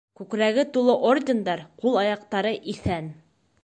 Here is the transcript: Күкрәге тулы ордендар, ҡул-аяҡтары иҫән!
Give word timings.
Күкрәге 0.19 0.63
тулы 0.77 0.95
ордендар, 1.11 1.63
ҡул-аяҡтары 1.85 2.59
иҫән! 2.77 3.17